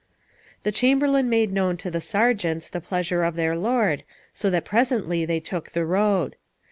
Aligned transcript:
The 0.63 0.71
chamberlain 0.71 1.29
made 1.29 1.53
known 1.53 1.77
to 1.77 1.91
the 1.91 2.01
sergeants 2.01 2.67
the 2.69 2.81
pleasure 2.81 3.23
of 3.23 3.35
their 3.35 3.55
lord, 3.55 4.03
so 4.33 4.49
that 4.49 4.65
presently 4.65 5.25
they 5.25 5.39
took 5.39 5.69
the 5.73 5.85
road. 5.85 6.37